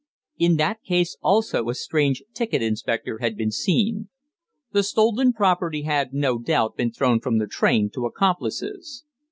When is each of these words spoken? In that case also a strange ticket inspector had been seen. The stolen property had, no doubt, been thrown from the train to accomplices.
In 0.39 0.55
that 0.55 0.81
case 0.81 1.15
also 1.21 1.69
a 1.69 1.75
strange 1.75 2.23
ticket 2.33 2.63
inspector 2.63 3.19
had 3.19 3.37
been 3.37 3.51
seen. 3.51 4.09
The 4.71 4.81
stolen 4.81 5.31
property 5.31 5.83
had, 5.83 6.11
no 6.11 6.39
doubt, 6.39 6.75
been 6.75 6.91
thrown 6.91 7.19
from 7.19 7.37
the 7.37 7.45
train 7.45 7.91
to 7.91 8.07
accomplices. 8.07 9.03